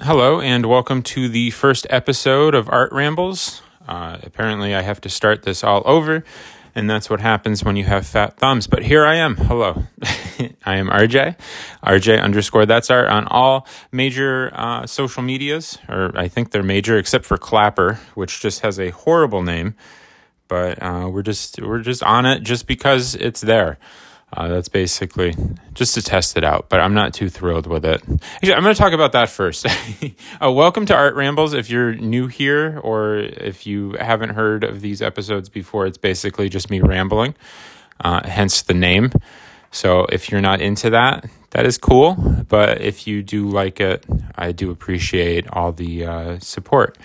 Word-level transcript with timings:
Hello, 0.00 0.42
and 0.42 0.66
welcome 0.66 1.02
to 1.04 1.26
the 1.26 1.48
first 1.50 1.86
episode 1.88 2.54
of 2.54 2.68
Art 2.68 2.92
Rambles. 2.92 3.62
Uh, 3.88 4.18
apparently, 4.22 4.74
I 4.74 4.82
have 4.82 5.00
to 5.00 5.08
start 5.08 5.44
this 5.44 5.64
all 5.64 5.82
over, 5.86 6.22
and 6.74 6.88
that's 6.88 7.08
what 7.08 7.20
happens 7.20 7.64
when 7.64 7.76
you 7.76 7.84
have 7.84 8.06
fat 8.06 8.36
thumbs. 8.36 8.66
But 8.66 8.82
here 8.82 9.06
I 9.06 9.14
am. 9.14 9.36
Hello. 9.36 9.84
I 10.66 10.76
am 10.76 10.88
RJ, 10.88 11.38
RJ 11.82 12.22
underscore 12.22 12.66
that's 12.66 12.90
art 12.90 13.08
on 13.08 13.26
all 13.28 13.66
major 13.90 14.50
uh, 14.52 14.86
social 14.86 15.22
medias, 15.22 15.78
or 15.88 16.12
I 16.14 16.28
think 16.28 16.50
they're 16.50 16.62
major 16.62 16.98
except 16.98 17.24
for 17.24 17.38
Clapper, 17.38 17.98
which 18.14 18.42
just 18.42 18.60
has 18.60 18.78
a 18.78 18.90
horrible 18.90 19.42
name. 19.42 19.76
But 20.46 20.82
uh, 20.82 21.08
we're 21.10 21.22
just 21.22 21.58
we're 21.62 21.80
just 21.80 22.02
on 22.02 22.26
it 22.26 22.42
just 22.42 22.66
because 22.66 23.14
it's 23.14 23.40
there. 23.40 23.78
Uh, 24.36 24.48
that's 24.48 24.68
basically 24.68 25.34
just 25.72 25.94
to 25.94 26.02
test 26.02 26.36
it 26.36 26.44
out, 26.44 26.68
but 26.68 26.78
I'm 26.78 26.92
not 26.92 27.14
too 27.14 27.30
thrilled 27.30 27.66
with 27.66 27.86
it. 27.86 28.02
Actually, 28.34 28.52
I'm 28.54 28.62
going 28.62 28.74
to 28.74 28.78
talk 28.78 28.92
about 28.92 29.12
that 29.12 29.30
first. 29.30 29.66
uh, 30.42 30.52
welcome 30.52 30.84
to 30.86 30.94
Art 30.94 31.14
Rambles. 31.14 31.54
If 31.54 31.70
you're 31.70 31.94
new 31.94 32.26
here 32.26 32.78
or 32.80 33.16
if 33.16 33.66
you 33.66 33.92
haven't 33.92 34.30
heard 34.30 34.62
of 34.62 34.82
these 34.82 35.00
episodes 35.00 35.48
before, 35.48 35.86
it's 35.86 35.96
basically 35.96 36.50
just 36.50 36.68
me 36.68 36.80
rambling, 36.82 37.34
uh, 38.00 38.28
hence 38.28 38.60
the 38.60 38.74
name. 38.74 39.10
So 39.70 40.04
if 40.12 40.30
you're 40.30 40.42
not 40.42 40.60
into 40.60 40.90
that, 40.90 41.24
that 41.50 41.64
is 41.64 41.78
cool. 41.78 42.44
But 42.46 42.82
if 42.82 43.06
you 43.06 43.22
do 43.22 43.48
like 43.48 43.80
it, 43.80 44.04
I 44.34 44.52
do 44.52 44.70
appreciate 44.70 45.48
all 45.48 45.72
the 45.72 46.04
uh, 46.04 46.38
support 46.40 46.98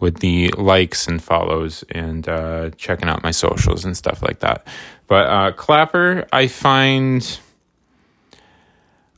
with 0.00 0.20
the 0.20 0.48
likes 0.56 1.06
and 1.06 1.22
follows 1.22 1.84
and 1.90 2.28
uh, 2.28 2.70
checking 2.76 3.08
out 3.08 3.22
my 3.22 3.30
socials 3.30 3.84
and 3.84 3.96
stuff 3.96 4.22
like 4.22 4.40
that. 4.40 4.66
But 5.06 5.26
uh, 5.26 5.52
Clapper, 5.52 6.26
I 6.32 6.46
find. 6.46 7.38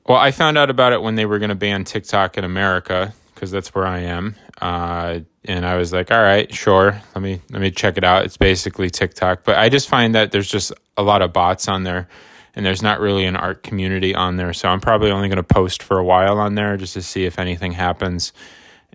Well, 0.07 0.19
I 0.19 0.33
found 0.33 0.59
out 0.59 0.69
about 0.69 0.93
it 0.93 1.01
when 1.01 1.15
they 1.15 1.27
were 1.27 1.39
going 1.39 1.51
to 1.51 1.55
ban 1.55 1.85
TikTok 1.85 2.37
in 2.37 2.45
America 2.45 3.15
because 3.35 3.53
that's 3.53 3.75
where 3.75 3.87
I 3.87 4.01
am, 4.01 4.35
uh, 4.61 5.21
and 5.45 5.65
I 5.65 5.77
was 5.77 5.93
like, 5.93 6.11
"All 6.11 6.21
right, 6.21 6.53
sure, 6.53 7.01
let 7.15 7.23
me 7.23 7.41
let 7.51 7.61
me 7.61 7.71
check 7.71 7.97
it 7.97 8.05
out." 8.05 8.25
It's 8.25 8.37
basically 8.37 8.91
TikTok, 8.91 9.45
but 9.45 9.59
I 9.59 9.69
just 9.69 9.89
find 9.89 10.15
that 10.15 10.33
there's 10.33 10.51
just 10.51 10.73
a 10.97 11.03
lot 11.03 11.23
of 11.23 11.33
bots 11.33 11.69
on 11.69 11.85
there, 11.85 12.09
and 12.57 12.67
there's 12.67 12.83
not 12.83 12.99
really 12.99 13.25
an 13.25 13.37
art 13.37 13.63
community 13.63 14.15
on 14.15 14.37
there. 14.37 14.53
So 14.53 14.69
I'm 14.69 14.81
probably 14.81 15.13
only 15.13 15.29
going 15.29 15.37
to 15.37 15.43
post 15.43 15.83
for 15.83 15.99
a 15.99 16.05
while 16.05 16.39
on 16.39 16.57
there 16.57 16.77
just 16.77 16.95
to 16.95 17.03
see 17.03 17.25
if 17.25 17.39
anything 17.39 17.73
happens 17.73 18.33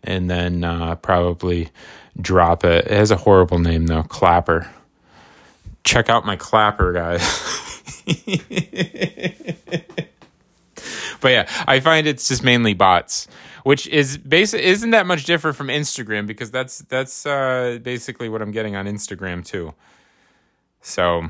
and 0.03 0.29
then 0.29 0.63
uh, 0.63 0.95
probably 0.95 1.69
drop 2.19 2.63
it. 2.63 2.85
It 2.85 2.91
has 2.91 3.11
a 3.11 3.17
horrible 3.17 3.59
name 3.59 3.87
though, 3.87 4.03
Clapper. 4.03 4.69
Check 5.83 6.09
out 6.09 6.25
my 6.25 6.35
Clapper, 6.35 6.93
guys. 6.93 7.21
but 11.21 11.31
yeah, 11.31 11.49
I 11.67 11.79
find 11.79 12.07
it's 12.07 12.27
just 12.27 12.43
mainly 12.43 12.73
bots, 12.73 13.27
which 13.63 13.87
is 13.87 14.17
basic 14.17 14.61
isn't 14.61 14.91
that 14.91 15.05
much 15.05 15.25
different 15.25 15.55
from 15.57 15.67
Instagram 15.67 16.27
because 16.27 16.51
that's 16.51 16.79
that's 16.79 17.25
uh, 17.25 17.79
basically 17.81 18.29
what 18.29 18.41
I'm 18.41 18.51
getting 18.51 18.75
on 18.75 18.85
Instagram 18.85 19.45
too. 19.45 19.73
So 20.81 21.27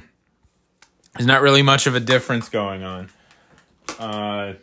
there's 1.15 1.27
not 1.27 1.41
really 1.41 1.61
much 1.61 1.87
of 1.87 1.95
a 1.95 1.99
difference 1.99 2.49
going 2.49 2.83
on. 2.83 3.09
Uh, 3.97 4.53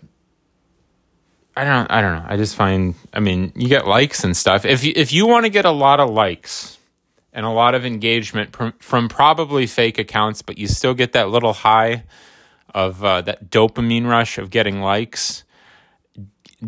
I 1.57 1.65
don't 1.65 1.91
I 1.91 2.01
don't 2.01 2.17
know. 2.17 2.27
I 2.29 2.37
just 2.37 2.57
find 2.57 2.95
I 3.13 3.21
mean, 3.21 3.53
you 3.55 3.69
get 3.69 3.87
likes 3.87 4.25
and 4.25 4.37
stuff. 4.37 4.65
If 4.65 4.85
you 4.85 4.93
if 4.97 5.13
you 5.13 5.27
want 5.27 5.45
to 5.45 5.51
get 5.51 5.65
a 5.65 5.71
lot 5.71 6.01
of 6.01 6.11
likes 6.11 6.79
and 7.33 7.47
a 7.47 7.51
lot 7.51 7.75
of 7.75 7.85
engagement 7.85 8.57
from 8.81 9.09
probably 9.09 9.67
fake 9.67 9.99
accounts, 9.99 10.43
but 10.43 10.59
you 10.59 10.67
still 10.67 10.95
get 10.95 11.13
that 11.13 11.31
little 11.31 11.53
high 11.53 12.05
of 12.75 13.05
uh, 13.05 13.21
that 13.23 13.51
dopamine 13.51 14.07
rush 14.07 14.39
of 14.39 14.51
getting 14.51 14.81
likes. 14.81 15.45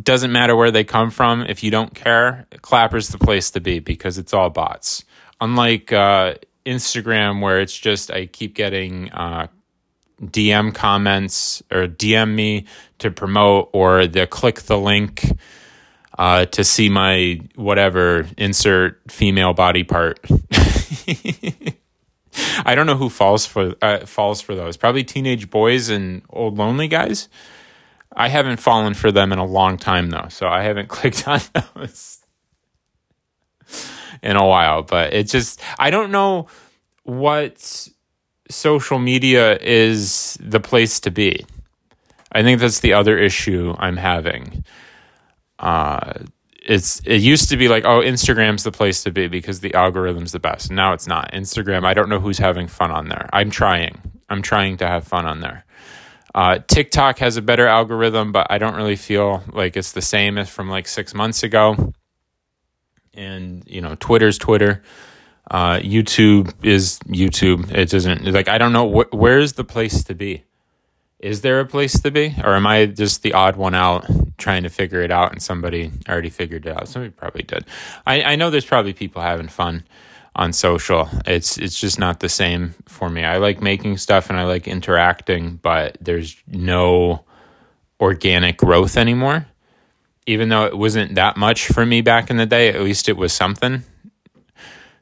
Doesn't 0.00 0.32
matter 0.32 0.54
where 0.54 0.70
they 0.70 0.84
come 0.84 1.10
from. 1.10 1.42
If 1.42 1.64
you 1.64 1.70
don't 1.70 1.94
care, 1.94 2.46
Clapper's 2.62 3.08
the 3.08 3.18
place 3.18 3.50
to 3.52 3.60
be 3.60 3.78
because 3.80 4.18
it's 4.18 4.34
all 4.34 4.50
bots. 4.50 5.04
Unlike 5.40 5.92
uh, 5.92 6.34
Instagram, 6.64 7.40
where 7.40 7.60
it's 7.60 7.76
just 7.76 8.10
I 8.10 8.26
keep 8.26 8.54
getting 8.54 9.10
uh, 9.10 9.48
DM 10.22 10.74
comments 10.74 11.62
or 11.70 11.86
DM 11.86 12.34
me 12.34 12.66
to 12.98 13.10
promote 13.10 13.70
or 13.72 14.06
the 14.06 14.26
click 14.26 14.62
the 14.62 14.78
link 14.78 15.30
uh, 16.18 16.46
to 16.46 16.64
see 16.64 16.88
my 16.88 17.40
whatever 17.54 18.26
insert 18.38 19.00
female 19.10 19.52
body 19.52 19.84
part. 19.84 20.20
I 22.64 22.74
don't 22.74 22.86
know 22.86 22.96
who 22.96 23.08
falls 23.08 23.46
for 23.46 23.74
uh, 23.82 24.06
falls 24.06 24.40
for 24.40 24.54
those. 24.54 24.76
Probably 24.76 25.04
teenage 25.04 25.50
boys 25.50 25.88
and 25.88 26.22
old 26.30 26.58
lonely 26.58 26.88
guys. 26.88 27.28
I 28.14 28.28
haven't 28.28 28.58
fallen 28.58 28.94
for 28.94 29.12
them 29.12 29.32
in 29.32 29.38
a 29.38 29.44
long 29.44 29.76
time 29.76 30.10
though, 30.10 30.28
so 30.28 30.48
I 30.48 30.62
haven't 30.62 30.88
clicked 30.96 31.28
on 31.28 31.40
those 31.74 32.24
in 34.22 34.36
a 34.36 34.46
while. 34.46 34.82
But 34.82 35.12
it 35.12 35.24
just 35.28 35.60
I 35.78 35.90
don't 35.90 36.10
know 36.10 36.46
what 37.04 37.88
social 38.50 38.98
media 38.98 39.58
is 39.58 40.38
the 40.40 40.60
place 40.60 41.00
to 41.00 41.10
be. 41.10 41.44
I 42.32 42.42
think 42.42 42.60
that's 42.60 42.80
the 42.80 42.92
other 42.92 43.18
issue 43.18 43.74
I'm 43.78 43.96
having. 43.96 44.64
Uh, 45.58 46.12
it's 46.66 47.00
it 47.06 47.20
used 47.22 47.48
to 47.50 47.56
be 47.56 47.68
like 47.68 47.84
oh 47.84 48.00
Instagram's 48.00 48.64
the 48.64 48.72
place 48.72 49.04
to 49.04 49.10
be 49.10 49.28
because 49.28 49.60
the 49.60 49.74
algorithm's 49.74 50.32
the 50.32 50.40
best. 50.40 50.70
Now 50.70 50.92
it's 50.92 51.06
not. 51.06 51.32
Instagram, 51.32 51.84
I 51.84 51.94
don't 51.94 52.08
know 52.08 52.20
who's 52.20 52.38
having 52.38 52.66
fun 52.66 52.90
on 52.90 53.08
there. 53.08 53.30
I'm 53.32 53.50
trying. 53.50 54.00
I'm 54.28 54.42
trying 54.42 54.76
to 54.78 54.86
have 54.86 55.06
fun 55.06 55.24
on 55.26 55.40
there. 55.40 55.64
Uh, 56.34 56.58
TikTok 56.66 57.18
has 57.20 57.36
a 57.38 57.42
better 57.42 57.66
algorithm, 57.66 58.32
but 58.32 58.48
I 58.50 58.58
don't 58.58 58.74
really 58.74 58.96
feel 58.96 59.42
like 59.52 59.76
it's 59.76 59.92
the 59.92 60.02
same 60.02 60.36
as 60.36 60.50
from 60.50 60.68
like 60.68 60.86
six 60.86 61.14
months 61.14 61.42
ago. 61.42 61.94
And 63.14 63.62
you 63.66 63.80
know, 63.80 63.94
Twitter's 63.94 64.36
Twitter. 64.36 64.82
Uh, 65.50 65.78
YouTube 65.78 66.52
is 66.64 66.98
YouTube. 67.06 67.70
It 67.72 67.90
doesn't 67.90 68.24
like 68.24 68.48
I 68.48 68.58
don't 68.58 68.72
know 68.72 68.90
wh- 68.90 69.14
where's 69.14 69.54
the 69.54 69.64
place 69.64 70.02
to 70.04 70.14
be. 70.14 70.44
Is 71.18 71.40
there 71.40 71.60
a 71.60 71.66
place 71.66 71.98
to 72.00 72.10
be, 72.10 72.34
or 72.44 72.54
am 72.54 72.66
I 72.66 72.86
just 72.86 73.22
the 73.22 73.32
odd 73.32 73.56
one 73.56 73.74
out 73.74 74.06
trying 74.36 74.64
to 74.64 74.68
figure 74.68 75.00
it 75.00 75.10
out 75.10 75.32
and 75.32 75.42
somebody 75.42 75.90
already 76.08 76.28
figured 76.28 76.66
it 76.66 76.76
out? 76.76 76.88
Somebody 76.88 77.10
probably 77.10 77.42
did. 77.42 77.64
I, 78.06 78.22
I 78.22 78.36
know 78.36 78.50
there's 78.50 78.66
probably 78.66 78.92
people 78.92 79.22
having 79.22 79.48
fun 79.48 79.84
on 80.34 80.52
social. 80.52 81.08
It's 81.26 81.56
it's 81.58 81.80
just 81.80 81.98
not 81.98 82.20
the 82.20 82.28
same 82.28 82.74
for 82.86 83.08
me. 83.08 83.24
I 83.24 83.38
like 83.38 83.62
making 83.62 83.96
stuff 83.96 84.28
and 84.28 84.38
I 84.38 84.44
like 84.44 84.68
interacting, 84.68 85.56
but 85.56 85.96
there's 86.00 86.36
no 86.46 87.24
organic 88.00 88.58
growth 88.58 88.96
anymore. 88.96 89.46
Even 90.26 90.48
though 90.48 90.66
it 90.66 90.76
wasn't 90.76 91.14
that 91.14 91.36
much 91.36 91.68
for 91.68 91.86
me 91.86 92.02
back 92.02 92.30
in 92.30 92.36
the 92.36 92.46
day, 92.46 92.68
at 92.68 92.82
least 92.82 93.08
it 93.08 93.16
was 93.16 93.32
something. 93.32 93.84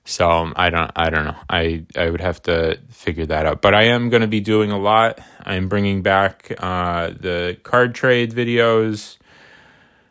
So 0.05 0.31
um, 0.31 0.53
I 0.57 0.71
don't 0.71 0.91
I 0.95 1.11
don't 1.11 1.25
know. 1.25 1.37
I 1.49 1.85
I 1.97 2.11
would 2.11 2.21
have 2.21 2.43
to 2.43 2.79
figure 2.91 3.27
that 3.27 3.47
out. 3.47 3.63
But 3.63 3.75
I 3.75 3.85
am 3.85 4.11
going 4.11 4.21
to 4.21 4.29
be 4.29 4.41
doing 4.41 4.71
a 4.71 4.79
lot. 4.79 5.19
I'm 5.45 5.69
bringing 5.69 6.03
back 6.03 6.53
uh, 6.59 7.09
the 7.09 7.57
card 7.63 7.95
trade 7.95 8.33
videos. 8.33 9.17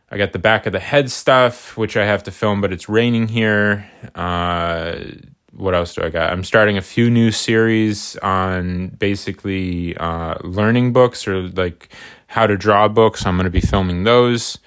I 0.09 0.17
got 0.17 0.31
the 0.31 0.39
back 0.39 0.65
of 0.65 0.73
the 0.73 0.79
head 0.79 1.09
stuff, 1.09 1.75
which 1.77 1.97
I 1.97 2.05
have 2.05 2.23
to 2.23 2.31
film, 2.31 2.61
but 2.61 2.71
it's 2.71 2.87
raining 2.87 3.27
here. 3.27 3.89
Uh, 4.13 4.95
what 5.55 5.75
else 5.75 5.95
do 5.95 6.03
I 6.03 6.09
got? 6.09 6.31
I'm 6.31 6.43
starting 6.43 6.77
a 6.77 6.81
few 6.81 7.09
new 7.09 7.31
series 7.31 8.15
on 8.17 8.89
basically 8.89 9.95
uh, 9.97 10.35
learning 10.43 10.93
books 10.93 11.27
or 11.27 11.47
like 11.49 11.89
how 12.27 12.47
to 12.47 12.57
draw 12.57 12.87
books. 12.87 13.25
I'm 13.25 13.37
going 13.37 13.45
to 13.45 13.51
be 13.51 13.61
filming 13.61 14.03
those. 14.03 14.57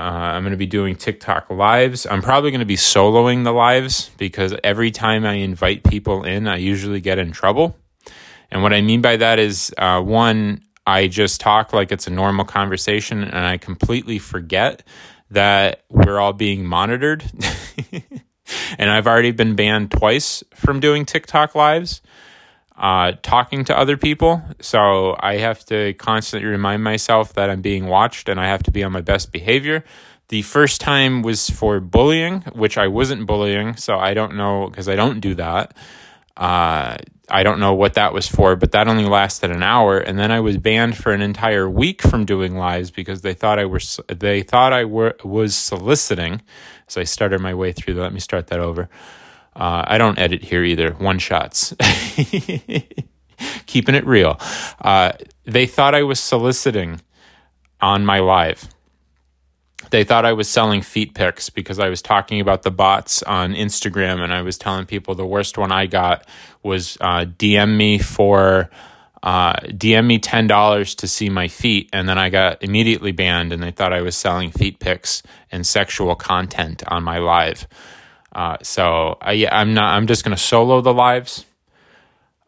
Uh, 0.00 0.32
I'm 0.32 0.42
going 0.42 0.52
to 0.52 0.56
be 0.56 0.64
doing 0.64 0.96
TikTok 0.96 1.50
lives. 1.50 2.06
I'm 2.06 2.22
probably 2.22 2.50
going 2.50 2.60
to 2.60 2.64
be 2.64 2.76
soloing 2.76 3.44
the 3.44 3.52
lives 3.52 4.10
because 4.16 4.54
every 4.64 4.90
time 4.90 5.26
I 5.26 5.34
invite 5.34 5.84
people 5.84 6.24
in, 6.24 6.48
I 6.48 6.56
usually 6.56 7.02
get 7.02 7.18
in 7.18 7.32
trouble. 7.32 7.76
And 8.50 8.62
what 8.62 8.72
I 8.72 8.80
mean 8.80 9.02
by 9.02 9.18
that 9.18 9.38
is 9.38 9.74
uh, 9.76 10.00
one, 10.00 10.62
I 10.86 11.06
just 11.06 11.42
talk 11.42 11.74
like 11.74 11.92
it's 11.92 12.06
a 12.06 12.10
normal 12.10 12.46
conversation 12.46 13.22
and 13.22 13.44
I 13.44 13.58
completely 13.58 14.18
forget 14.18 14.82
that 15.32 15.82
we're 15.90 16.18
all 16.18 16.32
being 16.32 16.64
monitored. 16.64 17.22
and 18.78 18.90
I've 18.90 19.06
already 19.06 19.32
been 19.32 19.54
banned 19.54 19.90
twice 19.90 20.42
from 20.54 20.80
doing 20.80 21.04
TikTok 21.04 21.54
lives 21.54 22.00
uh, 22.80 23.12
talking 23.22 23.62
to 23.66 23.78
other 23.78 23.98
people. 23.98 24.42
So 24.60 25.14
I 25.20 25.36
have 25.36 25.64
to 25.66 25.92
constantly 25.94 26.48
remind 26.48 26.82
myself 26.82 27.34
that 27.34 27.50
I'm 27.50 27.60
being 27.60 27.86
watched 27.86 28.28
and 28.28 28.40
I 28.40 28.46
have 28.46 28.62
to 28.64 28.70
be 28.70 28.82
on 28.82 28.90
my 28.90 29.02
best 29.02 29.32
behavior. 29.32 29.84
The 30.28 30.42
first 30.42 30.80
time 30.80 31.20
was 31.22 31.50
for 31.50 31.78
bullying, 31.78 32.40
which 32.52 32.78
I 32.78 32.88
wasn't 32.88 33.26
bullying, 33.26 33.76
so 33.76 33.98
I 33.98 34.14
don't 34.14 34.34
know 34.36 34.68
because 34.68 34.88
I 34.88 34.96
don't 34.96 35.20
do 35.20 35.34
that. 35.34 35.76
Uh, 36.36 36.96
I 37.28 37.42
don't 37.42 37.60
know 37.60 37.74
what 37.74 37.94
that 37.94 38.14
was 38.14 38.26
for, 38.26 38.56
but 38.56 38.72
that 38.72 38.88
only 38.88 39.04
lasted 39.04 39.50
an 39.50 39.62
hour, 39.62 39.98
and 39.98 40.18
then 40.18 40.32
I 40.32 40.40
was 40.40 40.56
banned 40.56 40.96
for 40.96 41.12
an 41.12 41.20
entire 41.20 41.68
week 41.68 42.00
from 42.00 42.24
doing 42.24 42.56
lives 42.56 42.90
because 42.90 43.20
they 43.20 43.34
thought 43.34 43.58
I 43.58 43.66
was 43.66 44.00
they 44.08 44.42
thought 44.42 44.72
I 44.72 44.84
were, 44.84 45.16
was 45.22 45.54
soliciting. 45.54 46.40
So 46.86 47.00
I 47.00 47.04
started 47.04 47.40
my 47.40 47.54
way 47.54 47.72
through. 47.72 47.94
Let 47.94 48.12
me 48.12 48.20
start 48.20 48.46
that 48.46 48.58
over. 48.58 48.88
Uh, 49.60 49.84
I 49.86 49.98
don't 49.98 50.18
edit 50.18 50.42
here 50.44 50.64
either. 50.64 50.92
One 50.94 51.20
shots. 51.20 51.74
Keeping 53.66 53.94
it 53.94 54.06
real. 54.06 54.38
Uh, 54.80 55.12
they 55.44 55.66
thought 55.66 55.94
I 55.94 56.04
was 56.04 56.20
soliciting 56.20 57.02
on 57.82 58.06
my 58.06 58.20
live. 58.20 58.68
they 59.90 60.04
thought 60.04 60.24
I 60.24 60.32
was 60.34 60.48
selling 60.48 60.82
feet 60.82 61.14
pics 61.14 61.50
because 61.50 61.78
I 61.78 61.88
was 61.88 62.02
talking 62.02 62.40
about 62.40 62.62
the 62.62 62.70
bots 62.70 63.22
on 63.24 63.54
Instagram 63.54 64.20
and 64.20 64.32
I 64.32 64.42
was 64.42 64.58
telling 64.58 64.86
people 64.86 65.14
the 65.14 65.26
worst 65.26 65.58
one 65.58 65.72
I 65.72 65.86
got 65.86 66.26
was 66.62 66.98
uh, 67.00 67.26
DM 67.26 67.76
me 67.76 67.98
for 67.98 68.70
uh, 69.22 69.54
DM 69.54 70.06
me 70.06 70.18
ten 70.18 70.46
dollars 70.46 70.94
to 70.96 71.08
see 71.08 71.28
my 71.28 71.48
feet, 71.48 71.90
and 71.92 72.08
then 72.08 72.18
I 72.18 72.30
got 72.30 72.62
immediately 72.62 73.12
banned, 73.12 73.52
and 73.52 73.62
they 73.62 73.70
thought 73.70 73.92
I 73.92 74.00
was 74.00 74.16
selling 74.16 74.50
feet 74.50 74.78
pics 74.80 75.22
and 75.52 75.66
sexual 75.66 76.14
content 76.16 76.82
on 76.88 77.02
my 77.04 77.18
live. 77.18 77.66
Uh, 78.32 78.56
so 78.62 79.18
I, 79.20 79.46
I'm 79.50 79.74
not. 79.74 79.94
I'm 79.94 80.06
just 80.06 80.24
going 80.24 80.36
to 80.36 80.42
solo 80.42 80.80
the 80.80 80.94
lives, 80.94 81.44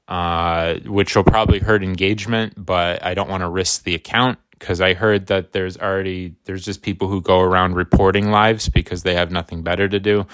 uh, 0.09 0.75
which 0.87 1.17
will 1.17 1.25
probably 1.25 1.59
hurt 1.59 1.83
engagement, 1.83 2.55
but 2.57 3.05
I 3.05 3.15
don't 3.15 3.29
want 3.29 3.43
to 3.43 3.49
risk 3.49 3.85
the 3.85 3.95
account 3.95 4.39
because 4.51 4.81
I 4.81 4.95
heard 4.95 5.27
that 5.27 5.53
there's 5.53 5.77
already 5.77 6.37
there's 6.45 6.65
just 6.65 6.83
people 6.83 7.09
who 7.09 7.21
go 7.21 7.41
around 7.41 7.75
reporting 7.75 8.31
lives 8.31 8.69
because 8.69 9.03
they 9.03 9.15
have 9.15 9.33
nothing 9.33 9.63
better 9.63 9.89
to 9.89 9.99
do. 9.99 10.27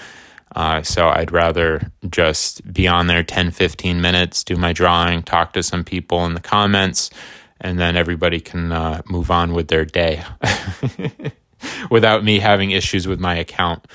Uh, 0.55 0.81
so 0.81 1.07
I'd 1.07 1.31
rather 1.31 1.91
just 2.09 2.71
be 2.71 2.87
on 2.87 3.07
there 3.07 3.23
10, 3.23 3.51
15 3.51 4.01
minutes, 4.01 4.43
do 4.43 4.55
my 4.55 4.73
drawing, 4.73 5.23
talk 5.23 5.53
to 5.53 5.63
some 5.63 5.83
people 5.83 6.25
in 6.25 6.33
the 6.33 6.41
comments, 6.41 7.09
and 7.61 7.79
then 7.79 7.95
everybody 7.95 8.39
can 8.39 8.71
uh, 8.71 9.01
move 9.07 9.29
on 9.31 9.53
with 9.53 9.67
their 9.67 9.85
day 9.85 10.23
without 11.91 12.23
me 12.23 12.39
having 12.39 12.71
issues 12.71 13.07
with 13.07 13.19
my 13.19 13.35
account. 13.35 13.85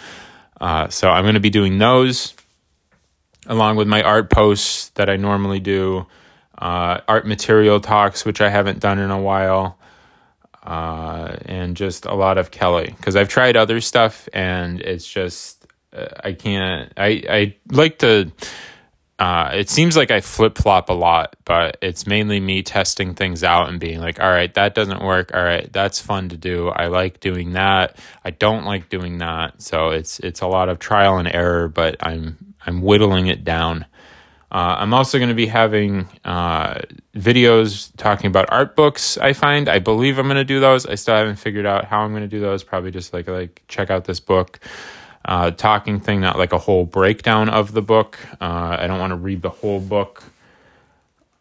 Uh, 0.61 0.89
so 0.89 1.09
I'm 1.11 1.25
going 1.25 1.35
to 1.35 1.41
be 1.41 1.51
doing 1.51 1.79
those 1.79 2.35
along 3.47 3.77
with 3.77 3.87
my 3.87 4.03
art 4.03 4.31
posts 4.31 4.89
that 4.91 5.11
I 5.11 5.17
normally 5.17 5.61
do, 5.61 6.07
uh, 6.57 7.01
art 7.07 7.27
material 7.27 7.81
talks, 7.81 8.25
which 8.25 8.41
I 8.41 8.49
haven't 8.49 8.81
done 8.81 8.99
in 8.99 9.11
a 9.11 9.21
while 9.21 9.79
uh, 10.65 11.37
and 11.45 11.77
just 11.77 12.07
a 12.07 12.15
lot 12.15 12.39
of 12.39 12.51
Kelly 12.51 12.95
because 12.97 13.17
I've 13.17 13.29
tried 13.29 13.57
other 13.57 13.81
stuff 13.81 14.29
and 14.33 14.81
it's 14.81 15.07
just 15.07 15.67
uh, 15.93 16.07
I 16.23 16.33
can't. 16.33 16.93
I 16.97 17.23
I 17.29 17.57
like 17.71 17.99
to. 17.99 18.33
Uh, 19.17 19.51
it 19.55 19.71
seems 19.71 19.97
like 19.97 20.11
I 20.11 20.21
flip 20.21 20.59
flop 20.59 20.89
a 20.89 20.93
lot, 20.93 21.37
but 21.45 21.79
it's 21.81 22.07
mainly 22.07 22.41
me 22.41 22.63
testing 22.63 23.15
things 23.15 23.45
out 23.45 23.69
and 23.69 23.79
being 23.79 24.01
like, 24.01 24.21
all 24.21 24.29
right, 24.29 24.53
that 24.55 24.75
doesn't 24.75 25.03
work. 25.03 25.33
All 25.33 25.43
right, 25.43 25.73
that's 25.73 26.01
fun 26.01 26.31
to 26.31 26.37
do. 26.37 26.69
I 26.69 26.89
like 26.89 27.21
doing 27.21 27.53
that. 27.53 27.97
I 28.25 28.31
don't 28.31 28.65
like 28.65 28.89
doing 28.89 29.19
that. 29.19 29.63
So 29.63 29.91
it's 29.91 30.19
it's 30.19 30.41
a 30.41 30.49
lot 30.49 30.69
of 30.69 30.81
trial 30.81 31.19
and 31.19 31.33
error, 31.33 31.69
but 31.69 31.97
I'm 32.01 32.55
I'm 32.67 32.83
whittling 32.83 33.29
it 33.29 33.45
down. 33.45 33.87
Uh, 34.51 34.77
I'm 34.79 34.95
also 34.95 35.19
going 35.19 35.31
to 35.31 35.35
be 35.35 35.47
having 35.47 36.07
uh, 36.25 36.81
videos 37.17 37.91
talking 37.97 38.29
about 38.29 38.47
art 38.53 38.77
books. 38.77 39.19
I 39.19 39.33
find 39.33 39.69
I 39.69 39.81
believe 39.81 40.19
I'm 40.19 40.27
going 40.27 40.37
to 40.37 40.45
do 40.45 40.61
those. 40.61 40.87
I 40.87 40.95
still 40.95 41.17
haven't 41.17 41.37
figured 41.37 41.67
out 41.67 41.85
how 41.87 42.01
I'm 42.03 42.11
going 42.11 42.23
to 42.23 42.29
do 42.29 42.41
those. 42.41 42.63
Probably 42.63 42.93
just 42.93 43.13
like 43.13 43.27
like 43.27 43.63
check 43.69 43.91
out 43.91 44.05
this 44.05 44.21
book, 44.21 44.61
uh, 45.25 45.51
talking 45.53 46.01
thing, 46.01 46.21
not 46.21 46.39
like 46.39 46.53
a 46.53 46.59
whole 46.59 46.85
breakdown 46.85 47.49
of 47.49 47.73
the 47.73 47.83
book. 47.83 48.19
Uh, 48.41 48.77
I 48.79 48.87
don't 48.87 49.01
want 49.01 49.13
to 49.13 49.17
read 49.17 49.43
the 49.43 49.51
whole 49.51 49.81
book 49.81 50.23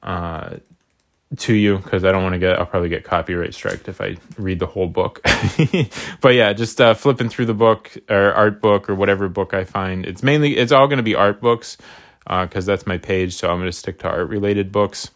uh, 0.02 0.58
to 1.38 1.54
you 1.54 1.78
because 1.78 2.06
I 2.06 2.12
don't 2.12 2.24
want 2.24 2.34
to 2.34 2.40
get. 2.40 2.58
I'll 2.58 2.66
probably 2.66 2.90
get 2.90 3.04
copyright 3.04 3.54
striked 3.54 3.88
if 3.88 4.00
I 4.00 4.18
read 4.38 4.60
the 4.60 4.68
whole 4.68 4.88
book. 4.88 5.22
but 6.22 6.36
yeah, 6.36 6.54
just 6.54 6.80
uh, 6.80 6.94
flipping 6.94 7.30
through 7.30 7.48
the 7.48 7.54
book 7.54 7.96
or 8.10 8.34
art 8.34 8.62
book 8.62 8.90
or 8.90 8.96
whatever 8.96 9.28
book 9.28 9.54
I 9.54 9.66
find. 9.66 10.06
It's 10.06 10.24
mainly 10.24 10.58
it's 10.58 10.72
all 10.72 10.88
going 10.88 10.98
to 10.98 11.04
be 11.04 11.16
art 11.16 11.42
books 11.42 11.78
because 12.24 12.68
uh, 12.68 12.72
that's 12.72 12.88
my 12.88 12.98
page. 12.98 13.36
So 13.36 13.50
I'm 13.50 13.58
going 13.58 13.70
to 13.70 13.78
stick 13.78 14.00
to 14.00 14.10
art 14.10 14.30
related 14.30 14.72
books 14.72 15.10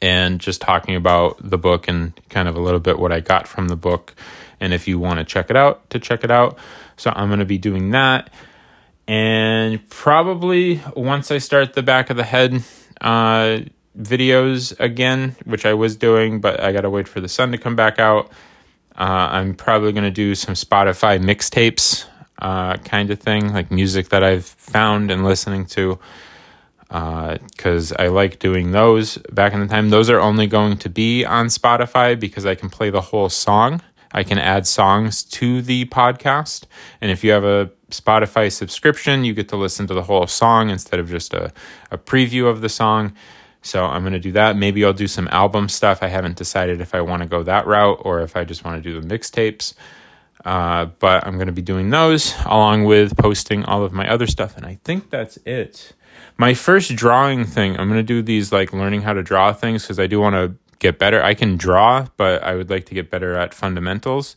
and 0.00 0.40
just 0.40 0.60
talking 0.60 0.94
about 0.94 1.36
the 1.42 1.58
book 1.58 1.88
and 1.88 2.12
kind 2.28 2.48
of 2.48 2.56
a 2.56 2.60
little 2.60 2.80
bit 2.80 2.98
what 2.98 3.12
I 3.12 3.20
got 3.20 3.48
from 3.48 3.68
the 3.68 3.76
book. 3.76 4.14
And 4.60 4.72
if 4.72 4.88
you 4.88 4.98
want 4.98 5.18
to 5.18 5.24
check 5.24 5.50
it 5.50 5.56
out, 5.56 5.88
to 5.90 5.98
check 5.98 6.24
it 6.24 6.30
out. 6.30 6.58
So 6.96 7.12
I'm 7.14 7.28
going 7.28 7.38
to 7.38 7.44
be 7.46 7.58
doing 7.58 7.90
that. 7.90 8.30
And 9.06 9.88
probably 9.88 10.82
once 10.94 11.30
I 11.30 11.38
start 11.38 11.74
the 11.74 11.82
back 11.82 12.10
of 12.10 12.16
the 12.16 12.24
head 12.24 12.62
uh, 13.00 13.60
videos 13.98 14.78
again, 14.78 15.36
which 15.44 15.64
I 15.64 15.74
was 15.74 15.96
doing, 15.96 16.40
but 16.40 16.60
I 16.60 16.72
got 16.72 16.82
to 16.82 16.90
wait 16.90 17.08
for 17.08 17.20
the 17.20 17.28
sun 17.28 17.52
to 17.52 17.58
come 17.58 17.76
back 17.76 17.98
out. 17.98 18.30
Uh, 18.96 19.28
I'm 19.30 19.54
probably 19.54 19.92
going 19.92 20.04
to 20.04 20.10
do 20.10 20.34
some 20.34 20.54
Spotify 20.54 21.22
mixtapes 21.22 22.06
uh, 22.42 22.76
kind 22.78 23.10
of 23.10 23.20
thing, 23.20 23.52
like 23.52 23.70
music 23.70 24.10
that 24.10 24.22
I've 24.22 24.44
found 24.44 25.10
and 25.10 25.24
listening 25.24 25.66
to. 25.66 25.98
Because 26.88 27.92
uh, 27.92 27.96
I 27.98 28.08
like 28.08 28.38
doing 28.38 28.72
those 28.72 29.18
back 29.30 29.52
in 29.52 29.60
the 29.60 29.66
time. 29.66 29.90
Those 29.90 30.08
are 30.08 30.20
only 30.20 30.46
going 30.46 30.78
to 30.78 30.88
be 30.88 31.24
on 31.24 31.46
Spotify 31.46 32.18
because 32.18 32.46
I 32.46 32.54
can 32.54 32.70
play 32.70 32.88
the 32.88 33.02
whole 33.02 33.28
song. 33.28 33.82
I 34.12 34.22
can 34.22 34.38
add 34.38 34.66
songs 34.66 35.22
to 35.24 35.62
the 35.62 35.84
podcast. 35.86 36.64
And 37.00 37.10
if 37.10 37.22
you 37.22 37.30
have 37.32 37.44
a 37.44 37.70
Spotify 37.90 38.50
subscription, 38.50 39.24
you 39.24 39.34
get 39.34 39.48
to 39.48 39.56
listen 39.56 39.86
to 39.86 39.94
the 39.94 40.02
whole 40.02 40.26
song 40.26 40.70
instead 40.70 41.00
of 41.00 41.08
just 41.08 41.34
a, 41.34 41.52
a 41.90 41.98
preview 41.98 42.48
of 42.48 42.60
the 42.60 42.68
song. 42.68 43.12
So 43.62 43.84
I'm 43.84 44.02
going 44.02 44.12
to 44.12 44.18
do 44.18 44.32
that. 44.32 44.56
Maybe 44.56 44.84
I'll 44.84 44.92
do 44.92 45.08
some 45.08 45.28
album 45.28 45.68
stuff. 45.68 46.02
I 46.02 46.08
haven't 46.08 46.36
decided 46.36 46.80
if 46.80 46.94
I 46.94 47.00
want 47.00 47.22
to 47.22 47.28
go 47.28 47.42
that 47.42 47.66
route 47.66 48.00
or 48.02 48.20
if 48.20 48.36
I 48.36 48.44
just 48.44 48.64
want 48.64 48.82
to 48.82 48.88
do 48.88 49.00
the 49.00 49.06
mixtapes. 49.06 49.74
Uh, 50.44 50.86
but 50.98 51.26
I'm 51.26 51.34
going 51.34 51.48
to 51.48 51.52
be 51.52 51.62
doing 51.62 51.90
those 51.90 52.34
along 52.46 52.84
with 52.84 53.16
posting 53.16 53.64
all 53.64 53.82
of 53.82 53.92
my 53.92 54.08
other 54.08 54.26
stuff. 54.26 54.56
And 54.56 54.64
I 54.64 54.78
think 54.84 55.10
that's 55.10 55.36
it. 55.44 55.92
My 56.36 56.54
first 56.54 56.94
drawing 56.94 57.44
thing, 57.44 57.78
I'm 57.78 57.88
going 57.88 57.98
to 57.98 58.04
do 58.04 58.22
these 58.22 58.52
like 58.52 58.72
learning 58.72 59.02
how 59.02 59.12
to 59.12 59.22
draw 59.22 59.52
things 59.52 59.82
because 59.82 59.98
I 59.98 60.06
do 60.06 60.20
want 60.20 60.34
to 60.34 60.54
get 60.78 60.98
better. 60.98 61.22
I 61.22 61.34
can 61.34 61.56
draw, 61.56 62.06
but 62.16 62.42
I 62.42 62.54
would 62.54 62.70
like 62.70 62.86
to 62.86 62.94
get 62.94 63.10
better 63.10 63.36
at 63.36 63.54
fundamentals. 63.54 64.36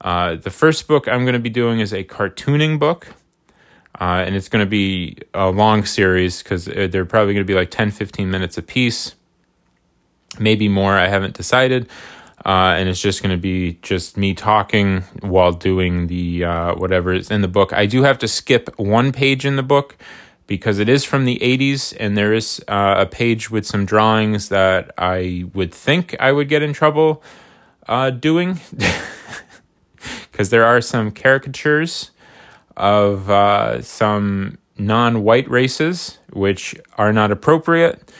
Uh, 0.00 0.36
the 0.36 0.50
first 0.50 0.88
book 0.88 1.08
I'm 1.08 1.24
going 1.24 1.34
to 1.34 1.40
be 1.40 1.50
doing 1.50 1.80
is 1.80 1.92
a 1.92 2.04
cartooning 2.04 2.78
book. 2.78 3.08
Uh, 4.00 4.24
and 4.24 4.34
it's 4.34 4.48
going 4.48 4.64
to 4.64 4.70
be 4.70 5.18
a 5.34 5.50
long 5.50 5.84
series 5.84 6.42
because 6.42 6.68
uh, 6.68 6.88
they're 6.90 7.04
probably 7.04 7.34
going 7.34 7.44
to 7.44 7.50
be 7.50 7.56
like 7.56 7.70
10, 7.70 7.90
15 7.90 8.30
minutes 8.30 8.56
a 8.56 8.62
piece, 8.62 9.14
maybe 10.38 10.68
more. 10.68 10.94
I 10.94 11.08
haven't 11.08 11.34
decided 11.34 11.86
uh, 12.44 12.74
and 12.78 12.88
it's 12.88 13.00
just 13.00 13.22
going 13.22 13.34
to 13.34 13.40
be 13.40 13.78
just 13.82 14.16
me 14.16 14.32
talking 14.32 15.02
while 15.20 15.52
doing 15.52 16.06
the 16.06 16.44
uh, 16.44 16.74
whatever 16.74 17.12
is 17.12 17.30
in 17.30 17.42
the 17.42 17.48
book. 17.48 17.72
I 17.72 17.86
do 17.86 18.02
have 18.02 18.18
to 18.18 18.28
skip 18.28 18.70
one 18.78 19.12
page 19.12 19.44
in 19.44 19.56
the 19.56 19.62
book 19.62 19.96
because 20.50 20.80
it 20.80 20.88
is 20.88 21.04
from 21.04 21.26
the 21.26 21.38
80s, 21.38 21.96
and 22.00 22.18
there 22.18 22.34
is 22.34 22.60
uh, 22.66 22.96
a 22.98 23.06
page 23.06 23.52
with 23.52 23.64
some 23.64 23.86
drawings 23.86 24.48
that 24.48 24.90
I 24.98 25.44
would 25.54 25.72
think 25.72 26.16
I 26.18 26.32
would 26.32 26.48
get 26.48 26.60
in 26.60 26.72
trouble 26.72 27.22
uh, 27.86 28.10
doing 28.10 28.58
because 30.32 30.50
there 30.50 30.64
are 30.64 30.80
some 30.80 31.12
caricatures 31.12 32.10
of 32.76 33.30
uh, 33.30 33.80
some 33.82 34.58
non 34.76 35.22
white 35.22 35.48
races 35.48 36.18
which 36.32 36.74
are 36.98 37.12
not 37.12 37.30
appropriate 37.30 38.10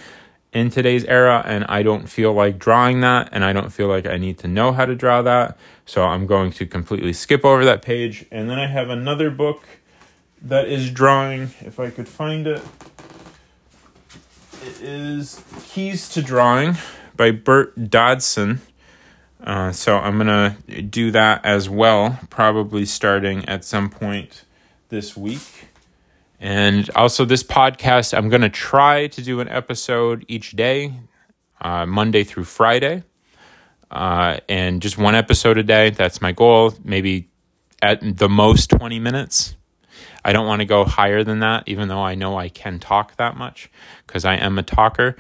in 0.53 0.71
today's 0.71 1.05
era, 1.07 1.43
and 1.45 1.65
I 1.65 1.83
don't 1.83 2.09
feel 2.09 2.33
like 2.33 2.61
drawing 2.61 3.01
that, 3.01 3.31
and 3.33 3.45
I 3.45 3.53
don't 3.53 3.71
feel 3.71 3.89
like 3.89 4.07
I 4.07 4.19
need 4.19 4.39
to 4.39 4.47
know 4.47 4.71
how 4.71 4.87
to 4.87 4.95
draw 4.95 5.21
that. 5.23 5.59
So 5.85 6.05
I'm 6.05 6.27
going 6.27 6.53
to 6.53 6.67
completely 6.67 7.13
skip 7.13 7.45
over 7.45 7.65
that 7.65 7.83
page. 7.83 8.25
And 8.31 8.49
then 8.49 8.61
I 8.61 8.69
have 8.69 8.89
another 8.89 9.31
book 9.31 9.65
that 10.43 10.69
is 10.69 10.91
drawing, 10.91 11.43
if 11.61 11.79
I 11.79 11.91
could 11.91 12.09
find 12.09 12.47
it. 12.47 12.63
It 14.63 14.81
is 14.83 15.43
Keys 15.65 16.09
to 16.11 16.23
Drawing 16.23 16.77
by 17.17 17.31
Bert 17.31 17.91
Dodson. 17.91 18.61
Uh, 19.43 19.73
so 19.73 19.97
I'm 19.97 20.19
going 20.19 20.27
to 20.27 20.83
do 20.83 21.11
that 21.13 21.45
as 21.45 21.69
well, 21.69 22.19
probably 22.29 22.85
starting 22.85 23.49
at 23.49 23.65
some 23.65 23.89
point 23.89 24.45
this 24.91 25.17
week. 25.17 25.69
And 26.39 26.89
also, 26.95 27.25
this 27.25 27.43
podcast, 27.43 28.17
I'm 28.17 28.29
going 28.29 28.43
to 28.43 28.49
try 28.49 29.07
to 29.09 29.23
do 29.23 29.41
an 29.41 29.49
episode 29.49 30.25
each 30.29 30.53
day, 30.53 30.95
uh, 31.61 31.85
Monday 31.85 32.25
through 32.25 32.45
Friday, 32.45 33.03
uh, 33.91 34.39
and 34.49 34.81
just 34.81 34.97
one 34.97 35.15
episode 35.15 35.59
a 35.59 35.63
day. 35.63 35.91
That's 35.91 36.23
my 36.23 36.33
goal. 36.33 36.75
Maybe 36.83 37.29
at 37.83 38.17
the 38.19 38.29
most 38.29 38.71
20 38.71 38.99
minutes. 38.99 39.57
I 40.25 40.33
don't 40.33 40.47
want 40.47 40.61
to 40.61 40.67
go 40.67 40.85
higher 40.85 41.25
than 41.25 41.41
that, 41.41 41.65
even 41.67 41.89
though 41.89 42.03
I 42.03 42.15
know 42.15 42.39
I 42.39 42.49
can 42.49 42.79
talk 42.79 43.17
that 43.17 43.37
much 43.37 43.71
because 44.07 44.25
I 44.25 44.37
am 44.37 44.59
a 44.59 44.63
talker. 44.63 45.17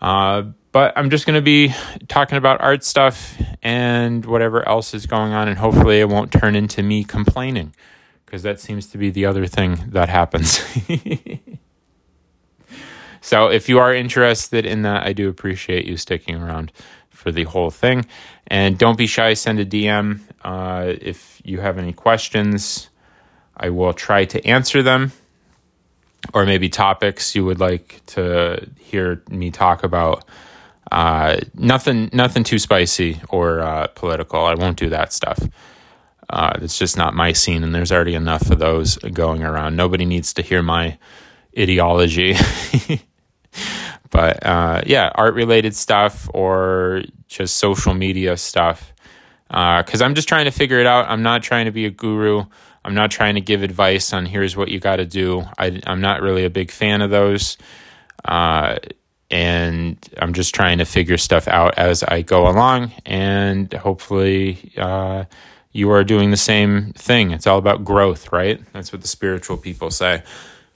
Uh, 0.00 0.42
but 0.72 0.92
I'm 0.96 1.10
just 1.10 1.26
going 1.26 1.34
to 1.34 1.42
be 1.42 1.74
talking 2.08 2.38
about 2.38 2.60
art 2.60 2.84
stuff 2.84 3.40
and 3.62 4.24
whatever 4.24 4.66
else 4.68 4.94
is 4.94 5.06
going 5.06 5.32
on, 5.32 5.48
and 5.48 5.58
hopefully, 5.58 6.00
it 6.00 6.08
won't 6.08 6.30
turn 6.30 6.54
into 6.54 6.82
me 6.82 7.04
complaining 7.04 7.74
because 8.24 8.42
that 8.42 8.60
seems 8.60 8.86
to 8.88 8.98
be 8.98 9.10
the 9.10 9.24
other 9.24 9.46
thing 9.46 9.78
that 9.88 10.10
happens. 10.10 10.62
so 13.20 13.48
if 13.48 13.68
you 13.68 13.78
are 13.78 13.94
interested 13.94 14.66
in 14.66 14.82
that, 14.82 15.06
I 15.06 15.14
do 15.14 15.30
appreciate 15.30 15.86
you 15.86 15.96
sticking 15.96 16.36
around 16.36 16.70
for 17.08 17.32
the 17.32 17.44
whole 17.44 17.70
thing. 17.70 18.04
And 18.46 18.78
don't 18.78 18.98
be 18.98 19.06
shy, 19.06 19.34
send 19.34 19.58
a 19.60 19.66
DM. 19.66 20.20
Uh, 20.42 20.94
if 21.00 21.40
you 21.42 21.60
have 21.60 21.78
any 21.78 21.92
questions, 21.92 22.90
I 23.58 23.70
will 23.70 23.92
try 23.92 24.24
to 24.26 24.44
answer 24.46 24.82
them. 24.82 25.12
Or 26.34 26.44
maybe 26.44 26.68
topics 26.68 27.34
you 27.34 27.44
would 27.44 27.60
like 27.60 28.02
to 28.06 28.68
hear 28.78 29.22
me 29.30 29.50
talk 29.50 29.84
about. 29.84 30.24
Uh, 30.90 31.38
nothing, 31.54 32.10
nothing 32.12 32.44
too 32.44 32.58
spicy 32.58 33.20
or 33.28 33.60
uh, 33.60 33.86
political. 33.88 34.44
I 34.44 34.54
won't 34.54 34.78
do 34.78 34.88
that 34.90 35.12
stuff. 35.12 35.38
Uh, 36.30 36.52
it's 36.60 36.78
just 36.78 36.96
not 36.96 37.14
my 37.14 37.32
scene, 37.32 37.62
and 37.62 37.74
there's 37.74 37.92
already 37.92 38.14
enough 38.14 38.50
of 38.50 38.58
those 38.58 38.96
going 38.96 39.42
around. 39.42 39.76
Nobody 39.76 40.04
needs 40.04 40.34
to 40.34 40.42
hear 40.42 40.62
my 40.62 40.98
ideology. 41.58 42.34
but 44.10 44.44
uh, 44.44 44.82
yeah, 44.86 45.10
art 45.14 45.34
related 45.34 45.74
stuff 45.74 46.28
or 46.34 47.02
just 47.28 47.56
social 47.56 47.94
media 47.94 48.36
stuff. 48.36 48.92
Because 49.48 50.02
uh, 50.02 50.04
I'm 50.04 50.14
just 50.14 50.28
trying 50.28 50.44
to 50.44 50.50
figure 50.50 50.78
it 50.78 50.86
out. 50.86 51.08
I'm 51.08 51.22
not 51.22 51.42
trying 51.42 51.64
to 51.64 51.70
be 51.70 51.86
a 51.86 51.90
guru. 51.90 52.44
I'm 52.88 52.94
not 52.94 53.10
trying 53.10 53.34
to 53.34 53.42
give 53.42 53.62
advice 53.62 54.14
on 54.14 54.24
here's 54.24 54.56
what 54.56 54.68
you 54.68 54.80
got 54.80 54.96
to 54.96 55.04
do. 55.04 55.44
I, 55.58 55.78
am 55.84 56.00
not 56.00 56.22
really 56.22 56.46
a 56.46 56.50
big 56.50 56.70
fan 56.70 57.02
of 57.02 57.10
those. 57.10 57.58
Uh, 58.24 58.78
and 59.30 59.98
I'm 60.16 60.32
just 60.32 60.54
trying 60.54 60.78
to 60.78 60.86
figure 60.86 61.18
stuff 61.18 61.48
out 61.48 61.76
as 61.76 62.02
I 62.02 62.22
go 62.22 62.48
along. 62.48 62.92
And 63.04 63.70
hopefully, 63.74 64.72
uh, 64.78 65.26
you 65.70 65.90
are 65.90 66.02
doing 66.02 66.30
the 66.30 66.38
same 66.38 66.94
thing. 66.94 67.30
It's 67.30 67.46
all 67.46 67.58
about 67.58 67.84
growth, 67.84 68.32
right? 68.32 68.58
That's 68.72 68.90
what 68.90 69.02
the 69.02 69.08
spiritual 69.08 69.58
people 69.58 69.90
say. 69.90 70.22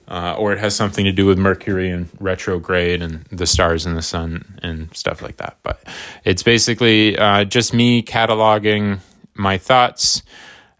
Uh, 0.07 0.35
or 0.37 0.53
it 0.53 0.59
has 0.59 0.75
something 0.75 1.05
to 1.05 1.11
do 1.11 1.25
with 1.25 1.39
Mercury 1.39 1.89
and 1.89 2.09
retrograde 2.19 3.01
and 3.01 3.25
the 3.31 3.47
stars 3.47 3.87
and 3.87 3.97
the 3.97 4.03
sun 4.03 4.59
and 4.61 4.95
stuff 4.95 5.23
like 5.23 5.37
that. 5.37 5.57
But 5.63 5.83
it's 6.25 6.43
basically 6.43 7.17
uh, 7.17 7.45
just 7.45 7.73
me 7.73 8.03
cataloging 8.03 8.99
my 9.33 9.57
thoughts 9.57 10.21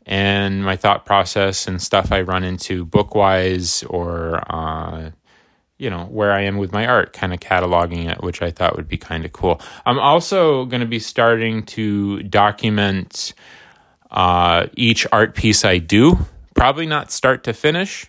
and 0.05 0.63
my 0.63 0.75
thought 0.75 1.05
process 1.05 1.67
and 1.67 1.81
stuff 1.81 2.12
I 2.12 2.22
run 2.22 2.43
into 2.43 2.86
book 2.86 3.15
wise 3.15 3.83
or, 3.83 4.43
uh, 4.53 5.12
you 5.77 5.89
know, 5.89 6.05
where 6.05 6.31
I 6.31 6.41
am 6.41 6.57
with 6.57 6.72
my 6.72 6.86
art, 6.86 7.13
kind 7.13 7.33
of 7.33 7.39
cataloging 7.39 8.10
it, 8.10 8.22
which 8.22 8.41
I 8.41 8.51
thought 8.51 8.75
would 8.75 8.88
be 8.88 8.98
kind 8.98 9.25
of 9.25 9.33
cool. 9.33 9.62
I'm 9.86 10.00
also 10.00 10.65
going 10.65 10.81
to 10.81 10.88
be 10.88 11.00
starting 11.00 11.63
to 11.67 12.24
document 12.24 13.33
uh, 14.12 14.67
each 14.75 15.07
art 15.12 15.36
piece 15.36 15.65
I 15.65 15.77
do, 15.79 16.17
probably 16.55 16.86
not 16.86 17.12
start 17.12 17.43
to 17.45 17.53
finish 17.53 18.07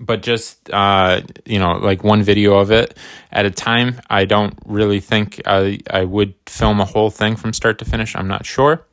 but 0.00 0.22
just 0.22 0.70
uh, 0.72 1.20
you 1.44 1.58
know 1.58 1.74
like 1.74 2.02
one 2.02 2.22
video 2.22 2.58
of 2.58 2.72
it 2.72 2.96
at 3.30 3.44
a 3.44 3.50
time. 3.50 4.00
I 4.08 4.24
don't 4.24 4.58
really 4.64 5.00
think 5.00 5.40
I, 5.46 5.78
I 5.90 6.04
would 6.04 6.34
film 6.46 6.80
a 6.80 6.84
whole 6.86 7.10
thing 7.10 7.36
from 7.36 7.52
start 7.52 7.78
to 7.80 7.84
finish. 7.84 8.16
I'm 8.16 8.26
not 8.26 8.46
sure 8.46 8.86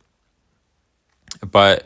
but 1.45 1.83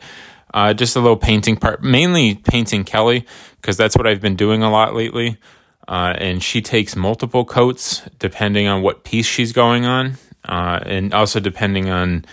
uh, 0.52 0.72
just 0.72 0.96
a 0.96 1.00
little 1.00 1.16
painting 1.16 1.56
part 1.56 1.82
mainly 1.82 2.34
painting 2.36 2.84
kelly 2.84 3.26
because 3.60 3.76
that's 3.76 3.96
what 3.96 4.06
i've 4.06 4.20
been 4.20 4.36
doing 4.36 4.62
a 4.62 4.70
lot 4.70 4.94
lately. 4.94 5.38
Uh, 5.86 6.14
and 6.16 6.42
she 6.42 6.62
takes 6.62 6.96
multiple 6.96 7.44
coats 7.44 8.02
depending 8.18 8.66
on 8.66 8.80
what 8.80 9.04
piece 9.04 9.26
she's 9.26 9.52
going 9.52 9.84
on 9.84 10.16
uh, 10.48 10.80
and 10.84 11.12
also 11.12 11.40
depending 11.40 11.90
on 11.90 12.24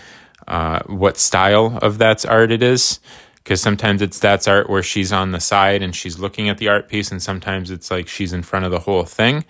uh, 0.48 0.80
what 0.86 1.18
style 1.18 1.78
of 1.82 1.98
that's 1.98 2.24
art 2.24 2.50
it 2.50 2.62
is. 2.62 3.00
Because 3.36 3.60
sometimes 3.60 4.02
it's 4.02 4.20
that's 4.20 4.46
art 4.46 4.70
where 4.70 4.84
she's 4.84 5.12
on 5.12 5.32
the 5.32 5.40
side 5.40 5.82
and 5.82 5.96
she's 5.96 6.18
looking 6.18 6.48
at 6.48 6.58
the 6.58 6.68
art 6.68 6.88
piece, 6.88 7.10
and 7.10 7.20
sometimes 7.20 7.72
it's 7.72 7.90
like 7.90 8.06
she's 8.06 8.32
in 8.32 8.44
front 8.44 8.64
of 8.64 8.70
the 8.70 8.78
whole 8.78 9.02
thing. 9.02 9.44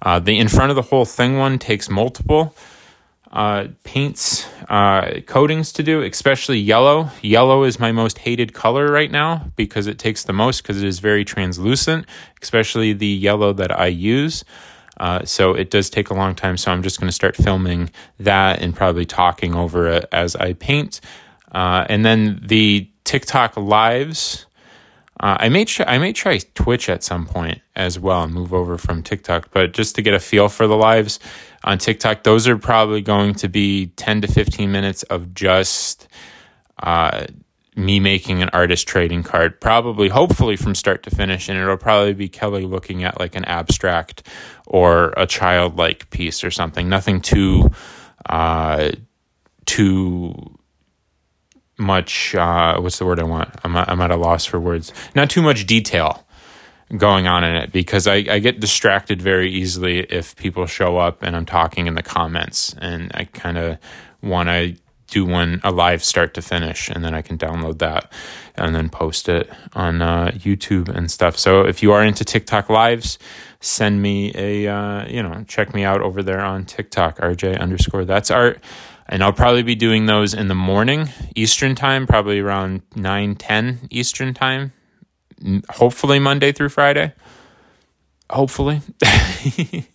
Uh, 0.00 0.18
the 0.18 0.38
in 0.38 0.48
front 0.48 0.70
of 0.70 0.76
the 0.76 0.82
whole 0.82 1.04
thing 1.04 1.36
one 1.36 1.58
takes 1.58 1.90
multiple 1.90 2.54
uh, 3.32 3.66
paints, 3.84 4.48
uh, 4.68 5.20
coatings 5.26 5.72
to 5.72 5.82
do, 5.82 6.02
especially 6.02 6.58
yellow. 6.58 7.10
Yellow 7.22 7.64
is 7.64 7.78
my 7.78 7.92
most 7.92 8.18
hated 8.18 8.54
color 8.54 8.90
right 8.90 9.10
now 9.10 9.50
because 9.56 9.86
it 9.86 9.98
takes 9.98 10.24
the 10.24 10.32
most 10.32 10.62
because 10.62 10.82
it 10.82 10.86
is 10.86 10.98
very 10.98 11.24
translucent, 11.24 12.06
especially 12.42 12.92
the 12.92 13.06
yellow 13.06 13.52
that 13.52 13.78
I 13.78 13.86
use. 13.86 14.44
Uh, 14.98 15.24
so 15.24 15.54
it 15.54 15.70
does 15.70 15.90
take 15.90 16.10
a 16.10 16.14
long 16.14 16.34
time. 16.34 16.56
So 16.56 16.70
I'm 16.70 16.82
just 16.82 17.00
going 17.00 17.08
to 17.08 17.12
start 17.12 17.36
filming 17.36 17.90
that 18.20 18.62
and 18.62 18.74
probably 18.74 19.04
talking 19.04 19.54
over 19.54 19.88
it 19.88 20.06
as 20.12 20.36
I 20.36 20.52
paint. 20.52 21.00
Uh, 21.52 21.84
and 21.88 22.04
then 22.04 22.40
the 22.42 22.88
TikTok 23.04 23.56
lives. 23.56 24.46
Uh, 25.24 25.38
I 25.40 25.48
may 25.48 25.64
try, 25.64 25.86
I 25.86 25.96
may 25.96 26.12
try 26.12 26.36
Twitch 26.54 26.90
at 26.90 27.02
some 27.02 27.24
point 27.24 27.62
as 27.74 27.98
well 27.98 28.24
and 28.24 28.34
move 28.34 28.52
over 28.52 28.76
from 28.76 29.02
TikTok, 29.02 29.48
but 29.52 29.72
just 29.72 29.94
to 29.94 30.02
get 30.02 30.12
a 30.12 30.20
feel 30.20 30.50
for 30.50 30.66
the 30.66 30.76
lives 30.76 31.18
on 31.64 31.78
TikTok, 31.78 32.24
those 32.24 32.46
are 32.46 32.58
probably 32.58 33.00
going 33.00 33.32
to 33.36 33.48
be 33.48 33.86
10 33.96 34.20
to 34.20 34.28
15 34.28 34.70
minutes 34.70 35.02
of 35.04 35.32
just 35.32 36.08
uh, 36.82 37.24
me 37.74 38.00
making 38.00 38.42
an 38.42 38.50
artist 38.52 38.86
trading 38.86 39.22
card, 39.22 39.58
probably, 39.62 40.10
hopefully 40.10 40.56
from 40.56 40.74
start 40.74 41.02
to 41.04 41.10
finish. 41.10 41.48
And 41.48 41.58
it'll 41.58 41.78
probably 41.78 42.12
be 42.12 42.28
Kelly 42.28 42.66
looking 42.66 43.02
at 43.02 43.18
like 43.18 43.34
an 43.34 43.46
abstract 43.46 44.28
or 44.66 45.14
a 45.16 45.26
childlike 45.26 46.10
piece 46.10 46.44
or 46.44 46.50
something. 46.50 46.86
Nothing 46.90 47.22
too, 47.22 47.70
uh, 48.28 48.90
too 49.64 50.58
much 51.78 52.34
uh, 52.34 52.80
what's 52.80 52.98
the 52.98 53.06
word 53.06 53.20
I 53.20 53.24
want? 53.24 53.50
I'm 53.64 53.76
I'm 53.76 54.00
at 54.00 54.10
a 54.10 54.16
loss 54.16 54.44
for 54.44 54.60
words. 54.60 54.92
Not 55.14 55.30
too 55.30 55.42
much 55.42 55.66
detail 55.66 56.24
going 56.96 57.26
on 57.26 57.44
in 57.44 57.54
it 57.56 57.72
because 57.72 58.06
I, 58.06 58.16
I 58.16 58.38
get 58.38 58.60
distracted 58.60 59.20
very 59.20 59.50
easily 59.50 60.00
if 60.00 60.36
people 60.36 60.66
show 60.66 60.98
up 60.98 61.22
and 61.22 61.34
I'm 61.34 61.46
talking 61.46 61.86
in 61.86 61.94
the 61.94 62.02
comments 62.02 62.74
and 62.78 63.10
I 63.14 63.24
kind 63.24 63.58
of 63.58 63.78
want 64.22 64.48
to 64.48 64.76
do 65.08 65.24
one 65.24 65.60
a 65.62 65.70
live 65.70 66.02
start 66.02 66.34
to 66.34 66.42
finish 66.42 66.88
and 66.88 67.04
then 67.04 67.14
I 67.14 67.22
can 67.22 67.38
download 67.38 67.78
that 67.78 68.12
and 68.56 68.74
then 68.74 68.88
post 68.88 69.28
it 69.28 69.50
on 69.74 70.02
uh, 70.02 70.32
YouTube 70.34 70.88
and 70.88 71.10
stuff. 71.10 71.38
So 71.38 71.62
if 71.66 71.82
you 71.82 71.92
are 71.92 72.02
into 72.02 72.24
TikTok 72.24 72.68
lives, 72.68 73.18
send 73.60 74.02
me 74.02 74.32
a 74.34 74.66
uh, 74.68 75.06
you 75.08 75.22
know 75.22 75.44
check 75.48 75.74
me 75.74 75.84
out 75.84 76.00
over 76.00 76.22
there 76.22 76.40
on 76.40 76.64
TikTok 76.64 77.18
RJ 77.18 77.58
underscore 77.60 78.04
that's 78.04 78.30
art 78.30 78.62
and 79.06 79.22
I'll 79.22 79.32
probably 79.32 79.62
be 79.62 79.74
doing 79.74 80.06
those 80.06 80.34
in 80.34 80.48
the 80.48 80.54
morning 80.54 81.08
Eastern 81.34 81.74
time, 81.74 82.06
probably 82.06 82.40
around 82.40 82.82
9 82.96 83.34
10 83.34 83.88
Eastern 83.90 84.34
time. 84.34 84.72
Hopefully, 85.70 86.18
Monday 86.18 86.52
through 86.52 86.70
Friday. 86.70 87.12
Hopefully. 88.30 88.80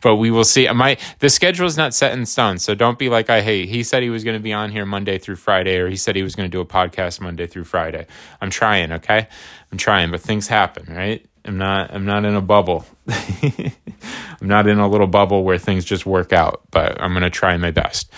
but 0.00 0.16
we 0.16 0.30
will 0.30 0.44
see. 0.44 0.68
My 0.68 0.96
the 1.20 1.30
schedule 1.30 1.66
is 1.66 1.76
not 1.76 1.94
set 1.94 2.12
in 2.12 2.26
stone, 2.26 2.58
so 2.58 2.74
don't 2.74 2.98
be 2.98 3.08
like 3.08 3.30
I 3.30 3.40
hate. 3.42 3.68
He 3.68 3.82
said 3.82 4.02
he 4.02 4.10
was 4.10 4.24
going 4.24 4.36
to 4.36 4.42
be 4.42 4.52
on 4.52 4.70
here 4.70 4.84
Monday 4.84 5.18
through 5.18 5.36
Friday, 5.36 5.78
or 5.78 5.88
he 5.88 5.96
said 5.96 6.16
he 6.16 6.22
was 6.22 6.34
going 6.34 6.48
to 6.48 6.52
do 6.52 6.60
a 6.60 6.66
podcast 6.66 7.20
Monday 7.20 7.46
through 7.46 7.64
Friday. 7.64 8.06
I'm 8.40 8.50
trying, 8.50 8.92
okay, 8.92 9.28
I'm 9.70 9.78
trying, 9.78 10.10
but 10.10 10.20
things 10.20 10.48
happen, 10.48 10.92
right? 10.94 11.24
I'm 11.46 11.58
not. 11.58 11.94
I'm 11.94 12.04
not 12.04 12.24
in 12.24 12.34
a 12.34 12.40
bubble. 12.40 12.84
I'm 13.08 14.48
not 14.48 14.66
in 14.66 14.78
a 14.78 14.88
little 14.88 15.06
bubble 15.06 15.44
where 15.44 15.58
things 15.58 15.84
just 15.84 16.04
work 16.04 16.32
out, 16.32 16.62
but 16.70 17.00
I'm 17.00 17.12
going 17.12 17.22
to 17.22 17.30
try 17.30 17.56
my 17.56 17.70
best. 17.70 18.10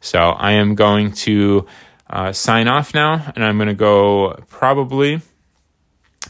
So 0.00 0.18
I 0.18 0.52
am 0.52 0.74
going 0.74 1.12
to 1.12 1.66
uh, 2.08 2.32
sign 2.32 2.68
off 2.68 2.94
now, 2.94 3.32
and 3.34 3.44
I'm 3.44 3.56
going 3.56 3.68
to 3.68 3.74
go 3.74 4.38
probably 4.48 5.22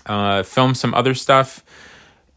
uh, 0.06 0.42
film 0.42 0.74
some 0.74 0.94
other 0.94 1.14
stuff. 1.14 1.64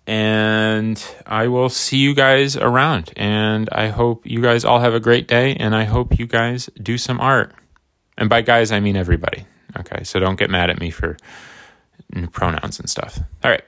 And 0.07 1.03
I 1.25 1.47
will 1.47 1.69
see 1.69 1.97
you 1.97 2.13
guys 2.13 2.55
around. 2.55 3.11
And 3.17 3.67
I 3.71 3.89
hope 3.89 4.25
you 4.25 4.41
guys 4.41 4.63
all 4.63 4.79
have 4.79 4.93
a 4.93 5.01
great 5.01 5.27
day. 5.27 5.55
And 5.55 5.75
I 5.75 5.83
hope 5.83 6.17
you 6.17 6.25
guys 6.25 6.69
do 6.81 6.97
some 6.97 7.19
art. 7.19 7.53
And 8.17 8.29
by 8.29 8.41
guys, 8.41 8.71
I 8.71 8.79
mean 8.79 8.95
everybody. 8.95 9.45
Okay. 9.77 10.05
So 10.05 10.21
don't 10.21 10.39
get 10.39 10.49
mad 10.49 10.69
at 10.69 10.79
me 10.79 10.91
for 10.91 11.17
pronouns 12.31 12.79
and 12.79 12.89
stuff. 12.89 13.19
All 13.43 13.51
right. 13.51 13.63